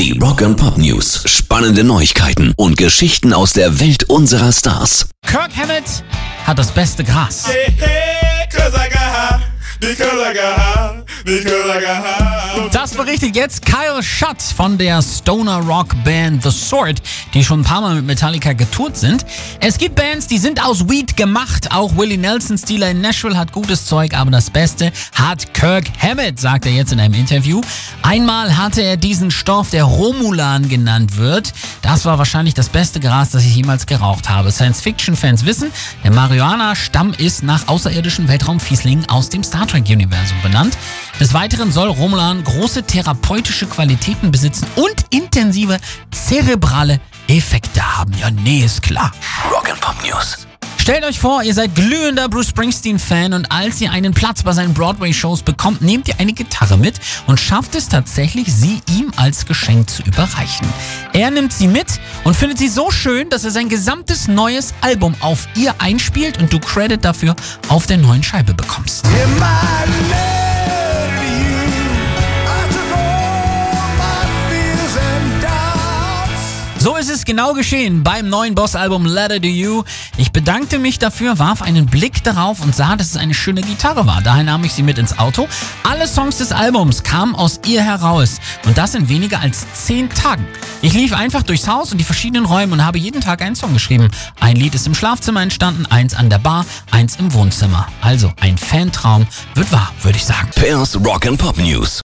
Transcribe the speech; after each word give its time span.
Die 0.00 0.18
Rock 0.18 0.40
and 0.40 0.56
Pop 0.56 0.78
News. 0.78 1.24
Spannende 1.26 1.84
Neuigkeiten 1.84 2.54
und 2.56 2.78
Geschichten 2.78 3.34
aus 3.34 3.52
der 3.52 3.80
Welt 3.80 4.04
unserer 4.04 4.50
Stars. 4.50 5.10
Kirk 5.26 5.54
Hammett 5.54 5.84
hat 6.46 6.58
das 6.58 6.72
beste 6.72 7.04
Gras. 7.04 7.46
Hey, 7.46 7.70
hey, 7.76 8.20
Das 12.90 12.96
berichtet 12.96 13.36
jetzt 13.36 13.64
Kyle 13.64 14.02
Schutt 14.02 14.42
von 14.42 14.76
der 14.76 15.00
Stoner 15.00 15.58
Rock 15.58 15.94
Band 16.02 16.42
The 16.42 16.50
Sword, 16.50 17.00
die 17.34 17.44
schon 17.44 17.60
ein 17.60 17.64
paar 17.64 17.80
Mal 17.82 17.94
mit 17.94 18.04
Metallica 18.04 18.52
getourt 18.52 18.96
sind. 18.96 19.24
Es 19.60 19.78
gibt 19.78 19.94
Bands, 19.94 20.26
die 20.26 20.38
sind 20.38 20.60
aus 20.66 20.88
Weed 20.88 21.16
gemacht. 21.16 21.70
Auch 21.70 21.96
Willie 21.96 22.18
Nelson's 22.18 22.62
Dealer 22.62 22.90
in 22.90 23.00
Nashville 23.00 23.38
hat 23.38 23.52
gutes 23.52 23.86
Zeug, 23.86 24.14
aber 24.14 24.32
das 24.32 24.50
Beste 24.50 24.90
hat 25.14 25.54
Kirk 25.54 25.84
Hammett, 26.02 26.40
sagt 26.40 26.66
er 26.66 26.72
jetzt 26.72 26.92
in 26.92 26.98
einem 26.98 27.14
Interview. 27.14 27.60
Einmal 28.02 28.56
hatte 28.56 28.82
er 28.82 28.96
diesen 28.96 29.30
Stoff, 29.30 29.70
der 29.70 29.84
Romulan 29.84 30.68
genannt 30.68 31.16
wird. 31.16 31.52
Das 31.82 32.04
war 32.06 32.18
wahrscheinlich 32.18 32.54
das 32.54 32.70
beste 32.70 32.98
Gras, 32.98 33.30
das 33.30 33.44
ich 33.44 33.54
jemals 33.54 33.86
geraucht 33.86 34.28
habe. 34.28 34.50
Science-Fiction-Fans 34.50 35.44
wissen, 35.44 35.70
der 36.02 36.10
Marihuana-Stamm 36.10 37.12
ist 37.12 37.44
nach 37.44 37.68
außerirdischen 37.68 38.26
Weltraumfieslingen 38.26 39.08
aus 39.08 39.28
dem 39.28 39.44
Star 39.44 39.68
Trek-Universum 39.68 40.42
benannt. 40.42 40.76
Des 41.20 41.34
Weiteren 41.34 41.70
soll 41.70 41.88
Romulan 41.88 42.42
große 42.42 42.79
therapeutische 42.86 43.66
Qualitäten 43.66 44.30
besitzen 44.30 44.66
und 44.76 45.04
intensive 45.10 45.78
zerebrale 46.10 47.00
Effekte 47.28 47.98
haben. 47.98 48.12
Ja, 48.18 48.30
nee, 48.30 48.64
ist 48.64 48.82
klar. 48.82 49.12
Rock 49.50 49.70
and 49.70 49.80
Pop 49.80 49.96
News. 50.04 50.46
Stellt 50.80 51.04
euch 51.04 51.20
vor, 51.20 51.42
ihr 51.42 51.52
seid 51.52 51.74
glühender 51.74 52.28
Bruce 52.30 52.48
Springsteen-Fan 52.48 53.34
und 53.34 53.52
als 53.52 53.82
ihr 53.82 53.92
einen 53.92 54.14
Platz 54.14 54.42
bei 54.42 54.52
seinen 54.52 54.72
Broadway-Shows 54.72 55.42
bekommt, 55.42 55.82
nehmt 55.82 56.08
ihr 56.08 56.18
eine 56.18 56.32
Gitarre 56.32 56.78
mit 56.78 56.98
und 57.26 57.38
schafft 57.38 57.74
es 57.74 57.88
tatsächlich, 57.88 58.52
sie 58.52 58.80
ihm 58.88 59.12
als 59.16 59.44
Geschenk 59.44 59.90
zu 59.90 60.02
überreichen. 60.02 60.66
Er 61.12 61.30
nimmt 61.30 61.52
sie 61.52 61.68
mit 61.68 62.00
und 62.24 62.34
findet 62.34 62.58
sie 62.58 62.68
so 62.68 62.90
schön, 62.90 63.28
dass 63.28 63.44
er 63.44 63.50
sein 63.50 63.68
gesamtes 63.68 64.26
neues 64.26 64.72
Album 64.80 65.14
auf 65.20 65.48
ihr 65.54 65.74
einspielt 65.78 66.38
und 66.38 66.50
du 66.50 66.58
Credit 66.58 67.04
dafür 67.04 67.36
auf 67.68 67.86
der 67.86 67.98
neuen 67.98 68.22
Scheibe 68.22 68.54
bekommst. 68.54 69.04
In 69.04 69.38
So 76.82 76.96
ist 76.96 77.10
es 77.10 77.26
genau 77.26 77.52
geschehen 77.52 78.02
beim 78.02 78.30
neuen 78.30 78.54
Boss-Album 78.54 79.04
Letter 79.04 79.38
to 79.38 79.46
You. 79.46 79.82
Ich 80.16 80.32
bedankte 80.32 80.78
mich 80.78 80.98
dafür, 80.98 81.38
warf 81.38 81.60
einen 81.60 81.84
Blick 81.84 82.24
darauf 82.24 82.62
und 82.62 82.74
sah, 82.74 82.96
dass 82.96 83.08
es 83.08 83.16
eine 83.18 83.34
schöne 83.34 83.60
Gitarre 83.60 84.06
war. 84.06 84.22
Daher 84.22 84.44
nahm 84.44 84.64
ich 84.64 84.72
sie 84.72 84.82
mit 84.82 84.96
ins 84.96 85.18
Auto. 85.18 85.46
Alle 85.82 86.08
Songs 86.08 86.38
des 86.38 86.52
Albums 86.52 87.02
kamen 87.02 87.34
aus 87.34 87.60
ihr 87.66 87.82
heraus 87.82 88.38
und 88.64 88.78
das 88.78 88.94
in 88.94 89.10
weniger 89.10 89.40
als 89.40 89.66
zehn 89.74 90.08
Tagen. 90.08 90.46
Ich 90.80 90.94
lief 90.94 91.12
einfach 91.12 91.42
durchs 91.42 91.68
Haus 91.68 91.92
und 91.92 91.98
die 91.98 92.04
verschiedenen 92.04 92.46
Räume 92.46 92.72
und 92.72 92.82
habe 92.82 92.96
jeden 92.96 93.20
Tag 93.20 93.42
einen 93.42 93.56
Song 93.56 93.74
geschrieben. 93.74 94.08
Ein 94.40 94.56
Lied 94.56 94.74
ist 94.74 94.86
im 94.86 94.94
Schlafzimmer 94.94 95.42
entstanden, 95.42 95.84
eins 95.84 96.14
an 96.14 96.30
der 96.30 96.38
Bar, 96.38 96.64
eins 96.90 97.16
im 97.16 97.34
Wohnzimmer. 97.34 97.88
Also 98.00 98.32
ein 98.40 98.56
Fantraum 98.56 99.26
wird 99.54 99.70
wahr, 99.70 99.92
würde 100.00 100.16
ich 100.16 100.24
sagen. 100.24 100.48
Pairs 100.54 100.96
Rock 101.04 101.26
and 101.26 101.38
Pop 101.38 101.58
News. 101.58 101.98